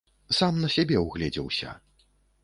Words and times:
Сам 0.37 0.55
на 0.61 0.69
сябе 0.75 0.97
ўгледзеўся. 1.03 1.75